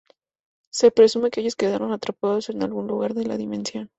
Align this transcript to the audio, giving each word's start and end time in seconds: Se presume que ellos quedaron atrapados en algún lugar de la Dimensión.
Se 0.71 0.89
presume 0.89 1.29
que 1.29 1.41
ellos 1.41 1.55
quedaron 1.55 1.91
atrapados 1.91 2.49
en 2.49 2.63
algún 2.63 2.87
lugar 2.87 3.13
de 3.13 3.23
la 3.25 3.37
Dimensión. 3.37 3.89